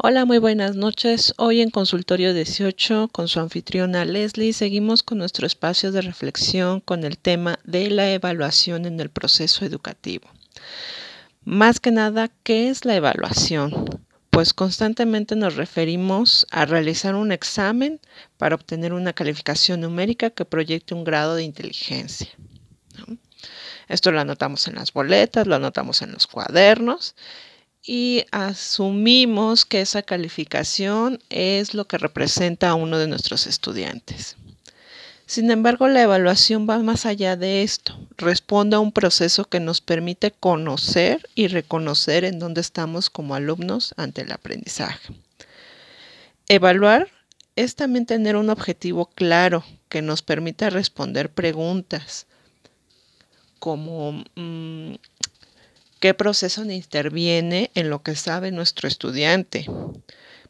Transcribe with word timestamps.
Hola, 0.00 0.24
muy 0.24 0.38
buenas 0.38 0.76
noches. 0.76 1.34
Hoy 1.38 1.60
en 1.60 1.70
Consultorio 1.70 2.32
18 2.32 3.08
con 3.08 3.26
su 3.26 3.40
anfitriona 3.40 4.04
Leslie 4.04 4.52
seguimos 4.52 5.02
con 5.02 5.18
nuestro 5.18 5.44
espacio 5.44 5.90
de 5.90 6.02
reflexión 6.02 6.78
con 6.80 7.02
el 7.02 7.18
tema 7.18 7.58
de 7.64 7.90
la 7.90 8.08
evaluación 8.12 8.86
en 8.86 9.00
el 9.00 9.10
proceso 9.10 9.64
educativo. 9.64 10.30
Más 11.44 11.80
que 11.80 11.90
nada, 11.90 12.30
¿qué 12.44 12.68
es 12.68 12.84
la 12.84 12.94
evaluación? 12.94 14.04
Pues 14.30 14.54
constantemente 14.54 15.34
nos 15.34 15.56
referimos 15.56 16.46
a 16.52 16.64
realizar 16.64 17.16
un 17.16 17.32
examen 17.32 18.00
para 18.36 18.54
obtener 18.54 18.92
una 18.92 19.14
calificación 19.14 19.80
numérica 19.80 20.30
que 20.30 20.44
proyecte 20.44 20.94
un 20.94 21.02
grado 21.02 21.34
de 21.34 21.42
inteligencia. 21.42 22.28
Esto 23.88 24.12
lo 24.12 24.20
anotamos 24.20 24.68
en 24.68 24.76
las 24.76 24.92
boletas, 24.92 25.48
lo 25.48 25.56
anotamos 25.56 26.02
en 26.02 26.12
los 26.12 26.28
cuadernos 26.28 27.16
y 27.88 28.26
asumimos 28.32 29.64
que 29.64 29.80
esa 29.80 30.02
calificación 30.02 31.20
es 31.30 31.72
lo 31.72 31.86
que 31.86 31.96
representa 31.96 32.68
a 32.68 32.74
uno 32.74 32.98
de 32.98 33.08
nuestros 33.08 33.46
estudiantes. 33.46 34.36
Sin 35.24 35.50
embargo, 35.50 35.88
la 35.88 36.02
evaluación 36.02 36.68
va 36.68 36.78
más 36.80 37.06
allá 37.06 37.34
de 37.36 37.62
esto. 37.62 37.98
Responde 38.18 38.76
a 38.76 38.80
un 38.80 38.92
proceso 38.92 39.46
que 39.46 39.58
nos 39.58 39.80
permite 39.80 40.32
conocer 40.32 41.26
y 41.34 41.48
reconocer 41.48 42.26
en 42.26 42.38
dónde 42.38 42.60
estamos 42.60 43.08
como 43.08 43.34
alumnos 43.34 43.94
ante 43.96 44.20
el 44.20 44.32
aprendizaje. 44.32 45.14
Evaluar 46.46 47.08
es 47.56 47.74
también 47.74 48.04
tener 48.04 48.36
un 48.36 48.50
objetivo 48.50 49.06
claro 49.06 49.64
que 49.88 50.02
nos 50.02 50.20
permita 50.20 50.68
responder 50.68 51.30
preguntas 51.30 52.26
como 53.58 54.24
mm, 54.34 54.94
qué 56.00 56.14
proceso 56.14 56.64
interviene 56.64 57.70
en 57.74 57.90
lo 57.90 58.02
que 58.02 58.14
sabe 58.14 58.50
nuestro 58.50 58.88
estudiante, 58.88 59.66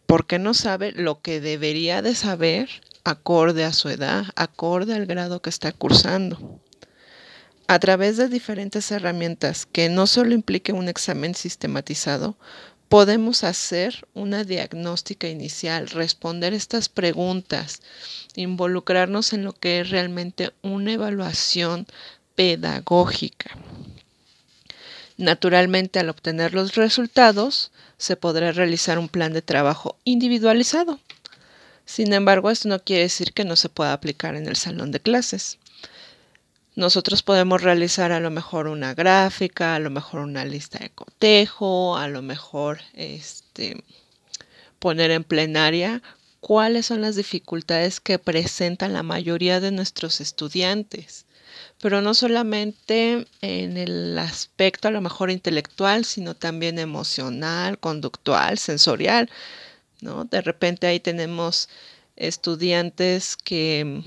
por 0.07 0.27
qué 0.27 0.39
no 0.39 0.55
sabe 0.55 0.93
lo 0.93 1.21
que 1.21 1.41
debería 1.41 2.03
de 2.03 2.15
saber 2.15 2.69
acorde 3.05 3.65
a 3.65 3.73
su 3.73 3.89
edad, 3.89 4.27
acorde 4.37 4.95
al 4.95 5.07
grado 5.07 5.41
que 5.41 5.51
está 5.51 5.73
cursando. 5.73 6.61
A 7.67 7.79
través 7.79 8.17
de 8.17 8.29
diferentes 8.29 8.91
herramientas 8.91 9.67
que 9.67 9.89
no 9.89 10.07
solo 10.07 10.33
implique 10.33 10.73
un 10.73 10.89
examen 10.89 11.35
sistematizado, 11.35 12.37
podemos 12.89 13.45
hacer 13.45 14.07
una 14.15 14.45
diagnóstica 14.45 15.29
inicial, 15.29 15.89
responder 15.89 16.55
estas 16.55 16.89
preguntas, 16.89 17.83
involucrarnos 18.35 19.35
en 19.35 19.45
lo 19.45 19.53
que 19.53 19.81
es 19.81 19.91
realmente 19.91 20.53
una 20.63 20.95
evaluación 20.95 21.87
pedagógica. 22.35 23.51
Naturalmente, 25.19 25.99
al 25.99 26.11
obtener 26.11 26.55
los 26.55 26.77
resultados, 26.77 27.73
se 27.97 28.15
podrá 28.15 28.53
realizar 28.53 29.01
un 29.01 29.09
plan 29.09 29.33
de 29.33 29.43
trabajo 29.43 29.97
individualizado. 30.05 31.01
Sin 31.85 32.13
embargo, 32.13 32.51
esto 32.53 32.69
no 32.69 32.79
quiere 32.79 33.03
decir 33.03 33.33
que 33.33 33.45
no 33.45 33.57
se 33.57 33.69
pueda 33.69 33.93
aplicar 33.93 34.37
en 34.37 34.47
el 34.47 34.55
salón 34.55 34.93
de 34.93 35.01
clases. 35.01 35.59
Nosotros 36.77 37.25
podemos 37.25 37.63
realizar 37.63 38.13
a 38.13 38.21
lo 38.21 38.31
mejor 38.31 38.69
una 38.69 38.95
gráfica, 38.95 39.75
a 39.75 39.81
lo 39.81 39.91
mejor 39.91 40.21
una 40.21 40.45
lista 40.45 40.79
de 40.79 40.91
cotejo, 40.91 41.97
a 41.97 42.07
lo 42.07 42.23
mejor 42.23 42.79
este, 42.95 43.83
poner 44.79 45.11
en 45.11 45.25
plenaria 45.25 46.01
cuáles 46.39 46.87
son 46.87 47.01
las 47.01 47.17
dificultades 47.17 47.99
que 47.99 48.21
presentan 48.21 48.93
la 48.93 49.03
mayoría 49.03 49.59
de 49.59 49.73
nuestros 49.73 50.21
estudiantes 50.21 51.27
pero 51.81 52.01
no 52.03 52.15
solamente 52.15 53.27
en 53.41 53.77
el 53.77 54.19
aspecto 54.19 54.89
a 54.89 54.91
lo 54.91 55.01
mejor 55.01 55.31
intelectual, 55.31 56.05
sino 56.05 56.35
también 56.35 56.79
emocional, 56.79 57.79
conductual, 57.79 58.59
sensorial, 58.59 59.31
¿no? 60.01 60.25
De 60.25 60.41
repente 60.41 60.87
ahí 60.87 61.01
tenemos 61.01 61.69
estudiantes 62.17 63.37
que 63.37 64.03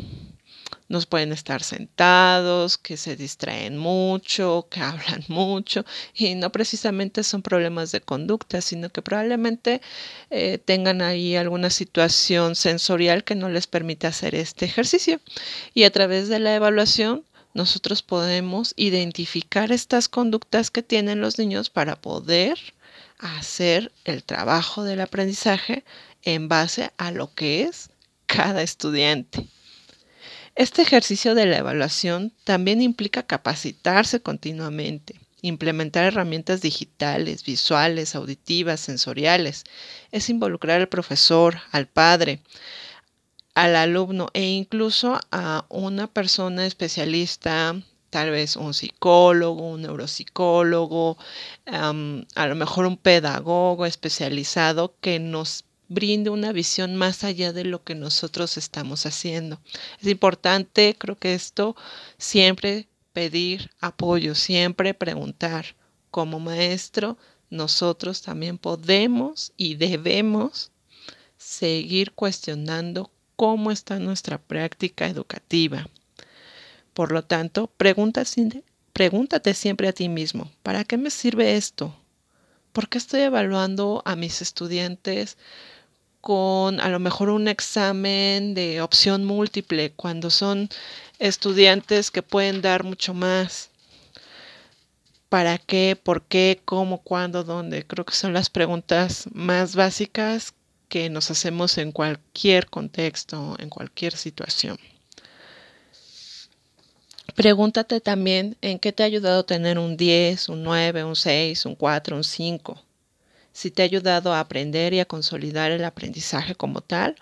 nos 0.91 1.05
pueden 1.05 1.31
estar 1.31 1.63
sentados, 1.63 2.77
que 2.77 2.97
se 2.97 3.15
distraen 3.15 3.77
mucho, 3.77 4.67
que 4.69 4.79
hablan 4.81 5.23
mucho, 5.29 5.85
y 6.13 6.35
no 6.35 6.51
precisamente 6.51 7.23
son 7.23 7.41
problemas 7.41 7.91
de 7.91 8.01
conducta, 8.01 8.61
sino 8.61 8.89
que 8.89 9.01
probablemente 9.01 9.81
eh, 10.29 10.57
tengan 10.59 11.01
ahí 11.01 11.35
alguna 11.35 11.69
situación 11.69 12.55
sensorial 12.55 13.23
que 13.23 13.35
no 13.35 13.49
les 13.49 13.67
permite 13.67 14.07
hacer 14.07 14.35
este 14.35 14.65
ejercicio. 14.65 15.21
Y 15.73 15.85
a 15.85 15.91
través 15.91 16.27
de 16.27 16.39
la 16.39 16.53
evaluación 16.55 17.23
nosotros 17.53 18.01
podemos 18.01 18.73
identificar 18.77 19.71
estas 19.71 20.07
conductas 20.07 20.71
que 20.71 20.83
tienen 20.83 21.21
los 21.21 21.37
niños 21.37 21.69
para 21.69 21.95
poder 21.95 22.57
hacer 23.19 23.91
el 24.05 24.23
trabajo 24.23 24.83
del 24.83 25.01
aprendizaje 25.01 25.83
en 26.23 26.47
base 26.47 26.91
a 26.97 27.11
lo 27.11 27.33
que 27.33 27.63
es 27.63 27.89
cada 28.25 28.61
estudiante. 28.61 29.47
Este 30.55 30.81
ejercicio 30.81 31.33
de 31.35 31.45
la 31.45 31.57
evaluación 31.57 32.33
también 32.43 32.81
implica 32.81 33.23
capacitarse 33.23 34.21
continuamente, 34.21 35.15
implementar 35.41 36.05
herramientas 36.05 36.61
digitales, 36.61 37.43
visuales, 37.43 38.15
auditivas, 38.15 38.79
sensoriales. 38.79 39.63
Es 40.11 40.29
involucrar 40.29 40.81
al 40.81 40.89
profesor, 40.89 41.59
al 41.71 41.87
padre, 41.87 42.41
al 43.53 43.75
alumno 43.75 44.27
e 44.33 44.43
incluso 44.43 45.19
a 45.31 45.65
una 45.69 46.07
persona 46.07 46.65
especialista, 46.65 47.75
tal 48.09 48.31
vez 48.31 48.55
un 48.55 48.73
psicólogo, 48.73 49.67
un 49.67 49.81
neuropsicólogo, 49.83 51.17
a 51.65 52.47
lo 52.47 52.55
mejor 52.55 52.85
un 52.85 52.97
pedagogo 52.97 53.85
especializado 53.85 54.95
que 55.01 55.19
nos 55.19 55.65
brinde 55.87 56.29
una 56.29 56.53
visión 56.53 56.95
más 56.95 57.25
allá 57.25 57.51
de 57.51 57.65
lo 57.65 57.83
que 57.83 57.95
nosotros 57.95 58.57
estamos 58.57 59.05
haciendo. 59.05 59.59
Es 59.99 60.07
importante, 60.07 60.95
creo 60.97 61.17
que 61.17 61.33
esto, 61.33 61.75
siempre 62.17 62.87
pedir 63.11 63.71
apoyo, 63.79 64.35
siempre 64.35 64.93
preguntar. 64.93 65.75
Como 66.09 66.39
maestro, 66.39 67.17
nosotros 67.49 68.21
también 68.21 68.57
podemos 68.57 69.51
y 69.57 69.75
debemos 69.75 70.71
seguir 71.37 72.11
cuestionando 72.13 73.11
cómo 73.41 73.71
está 73.71 73.97
nuestra 73.97 74.37
práctica 74.37 75.07
educativa. 75.07 75.87
Por 76.93 77.11
lo 77.11 77.23
tanto, 77.23 77.71
pregúntate 77.75 79.53
siempre 79.55 79.87
a 79.87 79.93
ti 79.93 80.09
mismo, 80.09 80.51
¿para 80.61 80.83
qué 80.83 80.95
me 80.95 81.09
sirve 81.09 81.55
esto? 81.55 81.95
¿Por 82.71 82.87
qué 82.87 82.99
estoy 82.99 83.21
evaluando 83.21 84.03
a 84.05 84.15
mis 84.15 84.43
estudiantes 84.43 85.39
con 86.21 86.79
a 86.79 86.89
lo 86.89 86.99
mejor 86.99 87.31
un 87.31 87.47
examen 87.47 88.53
de 88.53 88.79
opción 88.79 89.25
múltiple 89.25 89.91
cuando 89.93 90.29
son 90.29 90.69
estudiantes 91.17 92.11
que 92.11 92.21
pueden 92.21 92.61
dar 92.61 92.83
mucho 92.83 93.15
más? 93.15 93.71
¿Para 95.29 95.57
qué? 95.57 95.99
¿Por 95.99 96.21
qué? 96.25 96.61
¿Cómo? 96.63 97.01
¿Cuándo? 97.01 97.43
¿Dónde? 97.43 97.87
Creo 97.87 98.05
que 98.05 98.13
son 98.13 98.33
las 98.33 98.51
preguntas 98.51 99.27
más 99.33 99.75
básicas 99.75 100.53
que 100.91 101.09
nos 101.09 101.31
hacemos 101.31 101.77
en 101.77 101.93
cualquier 101.93 102.69
contexto, 102.69 103.55
en 103.59 103.69
cualquier 103.69 104.13
situación. 104.13 104.77
Pregúntate 107.33 108.01
también 108.01 108.57
en 108.61 108.77
qué 108.77 108.91
te 108.91 109.01
ha 109.01 109.05
ayudado 109.05 109.45
tener 109.45 109.79
un 109.79 109.95
10, 109.95 110.49
un 110.49 110.63
9, 110.63 111.05
un 111.05 111.15
6, 111.15 111.65
un 111.65 111.75
4, 111.75 112.17
un 112.17 112.25
5. 112.25 112.83
Si 113.53 113.71
te 113.71 113.83
ha 113.83 113.85
ayudado 113.85 114.33
a 114.33 114.41
aprender 114.41 114.93
y 114.93 114.99
a 114.99 115.05
consolidar 115.05 115.71
el 115.71 115.85
aprendizaje 115.85 116.55
como 116.55 116.81
tal 116.81 117.15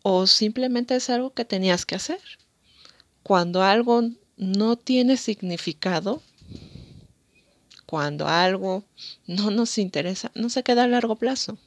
o 0.00 0.26
simplemente 0.26 0.96
es 0.96 1.10
algo 1.10 1.34
que 1.34 1.44
tenías 1.44 1.84
que 1.84 1.96
hacer. 1.96 2.22
Cuando 3.22 3.62
algo 3.62 4.08
no 4.38 4.76
tiene 4.76 5.18
significado, 5.18 6.22
cuando 7.84 8.26
algo 8.26 8.84
no 9.26 9.50
nos 9.50 9.76
interesa, 9.76 10.30
no 10.34 10.48
se 10.48 10.62
queda 10.62 10.84
a 10.84 10.88
largo 10.88 11.16
plazo. 11.16 11.58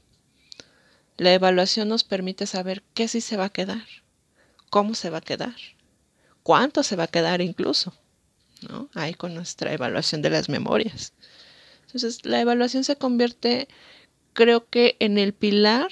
La 1.18 1.34
evaluación 1.34 1.88
nos 1.88 2.04
permite 2.04 2.46
saber 2.46 2.84
qué 2.94 3.08
sí 3.08 3.22
se 3.22 3.38
va 3.38 3.46
a 3.46 3.50
quedar, 3.50 3.86
cómo 4.70 4.96
se 4.96 5.10
va 5.10 5.20
a 5.20 5.22
quedar, 5.22 5.56
cuánto 6.44 6.84
se 6.84 6.96
va 6.96 7.04
a 7.04 7.08
quedar 7.08 7.42
incluso, 7.42 7.94
¿no? 8.68 8.90
Ahí 8.94 9.14
con 9.14 9.34
nuestra 9.34 9.72
evaluación 9.74 10.22
de 10.22 10.30
las 10.30 10.50
memorias. 10.50 11.14
Entonces, 11.84 12.26
la 12.26 12.42
evaluación 12.42 12.84
se 12.84 12.98
convierte, 12.98 13.70
creo 14.34 14.70
que, 14.70 14.98
en 15.00 15.18
el 15.18 15.34
pilar 15.34 15.90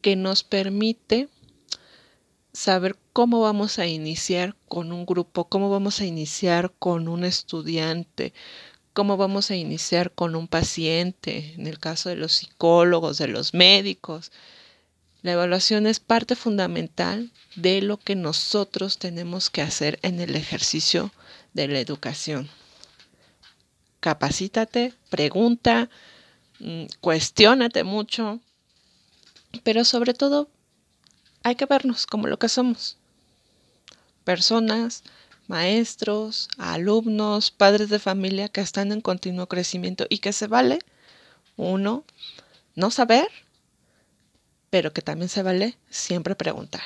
que 0.00 0.16
nos 0.16 0.44
permite 0.44 1.28
saber 2.54 2.96
cómo 3.12 3.40
vamos 3.40 3.78
a 3.78 3.86
iniciar 3.86 4.56
con 4.68 4.92
un 4.92 5.04
grupo, 5.04 5.48
cómo 5.48 5.68
vamos 5.68 6.00
a 6.00 6.06
iniciar 6.06 6.72
con 6.78 7.08
un 7.08 7.24
estudiante, 7.24 8.32
cómo 8.94 9.16
vamos 9.16 9.50
a 9.50 9.56
iniciar 9.56 10.12
con 10.12 10.36
un 10.36 10.48
paciente, 10.48 11.52
en 11.58 11.66
el 11.66 11.78
caso 11.78 12.08
de 12.08 12.16
los 12.16 12.32
psicólogos, 12.32 13.18
de 13.18 13.26
los 13.26 13.52
médicos. 13.52 14.30
La 15.22 15.32
evaluación 15.32 15.86
es 15.86 15.98
parte 16.00 16.36
fundamental 16.36 17.32
de 17.56 17.82
lo 17.82 17.98
que 17.98 18.14
nosotros 18.14 18.98
tenemos 18.98 19.50
que 19.50 19.62
hacer 19.62 19.98
en 20.02 20.20
el 20.20 20.36
ejercicio 20.36 21.12
de 21.54 21.66
la 21.68 21.80
educación. 21.80 22.48
Capacítate, 23.98 24.94
pregunta, 25.10 25.90
mm, 26.60 26.84
cuestiónate 27.00 27.84
mucho, 27.84 28.40
Pero 29.62 29.84
sobre 29.84 30.14
todo, 30.14 30.48
hay 31.44 31.54
que 31.54 31.66
vernos 31.66 32.06
como 32.06 32.26
lo 32.26 32.40
que 32.40 32.48
somos. 32.48 32.96
Personas, 34.24 35.04
maestros, 35.46 36.48
alumnos, 36.58 37.50
padres 37.50 37.88
de 37.88 37.98
familia 37.98 38.48
que 38.48 38.60
están 38.60 38.92
en 38.92 39.00
continuo 39.00 39.46
crecimiento 39.46 40.06
y 40.08 40.18
que 40.18 40.32
se 40.32 40.46
vale, 40.46 40.78
uno, 41.56 42.04
no 42.74 42.90
saber, 42.90 43.28
pero 44.70 44.92
que 44.92 45.02
también 45.02 45.28
se 45.28 45.42
vale 45.42 45.76
siempre 45.90 46.34
preguntar. 46.34 46.82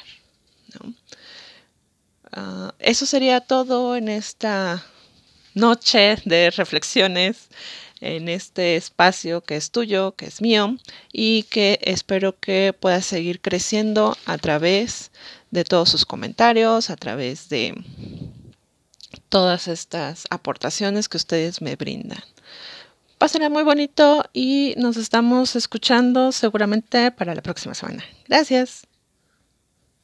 Ah, 2.32 2.75
eso 2.78 3.06
sería 3.06 3.40
todo 3.40 3.96
en 3.96 4.08
esta 4.08 4.84
noche 5.54 6.19
de 6.25 6.50
reflexiones 6.50 7.49
en 8.00 8.28
este 8.28 8.76
espacio 8.76 9.43
que 9.43 9.56
es 9.56 9.70
tuyo, 9.70 10.14
que 10.14 10.26
es 10.26 10.40
mío 10.40 10.76
y 11.12 11.44
que 11.44 11.78
espero 11.82 12.38
que 12.38 12.72
pueda 12.78 13.02
seguir 13.02 13.40
creciendo 13.40 14.16
a 14.25 14.38
través 14.38 15.11
de 15.50 15.64
todos 15.64 15.88
sus 15.88 16.04
comentarios, 16.04 16.90
a 16.90 16.96
través 16.96 17.49
de 17.49 17.75
todas 19.18 19.68
estas 19.68 20.26
aportaciones 20.30 21.08
que 21.08 21.16
ustedes 21.16 21.60
me 21.60 21.76
brindan. 21.76 22.22
Pásenla 23.18 23.50
muy 23.50 23.64
bonito 23.64 24.24
y 24.32 24.74
nos 24.76 24.96
estamos 24.96 25.56
escuchando 25.56 26.32
seguramente 26.32 27.10
para 27.10 27.34
la 27.34 27.42
próxima 27.42 27.74
semana. 27.74 28.04
Gracias. 28.28 28.88